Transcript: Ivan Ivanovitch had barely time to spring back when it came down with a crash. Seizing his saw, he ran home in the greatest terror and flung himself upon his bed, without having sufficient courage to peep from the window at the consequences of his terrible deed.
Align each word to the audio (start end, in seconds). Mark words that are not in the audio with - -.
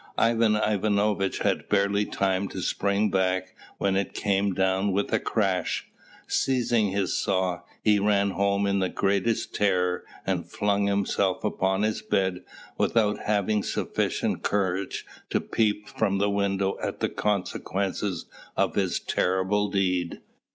Ivan 0.17 0.55
Ivanovitch 0.55 1.37
had 1.43 1.69
barely 1.69 2.05
time 2.07 2.47
to 2.47 2.61
spring 2.63 3.11
back 3.11 3.53
when 3.77 3.95
it 3.95 4.15
came 4.15 4.51
down 4.55 4.91
with 4.93 5.13
a 5.13 5.19
crash. 5.19 5.89
Seizing 6.25 6.89
his 6.89 7.13
saw, 7.15 7.61
he 7.83 7.99
ran 7.99 8.31
home 8.31 8.65
in 8.65 8.79
the 8.79 8.89
greatest 8.89 9.53
terror 9.53 10.03
and 10.25 10.49
flung 10.49 10.87
himself 10.87 11.43
upon 11.43 11.83
his 11.83 12.01
bed, 12.01 12.41
without 12.79 13.19
having 13.25 13.61
sufficient 13.61 14.41
courage 14.41 15.05
to 15.29 15.39
peep 15.39 15.87
from 15.87 16.17
the 16.17 16.31
window 16.31 16.79
at 16.81 16.99
the 16.99 17.07
consequences 17.07 18.25
of 18.57 18.73
his 18.73 18.99
terrible 18.99 19.69
deed. 19.69 20.19